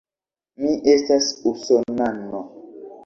[0.61, 2.43] Mi estas usonano.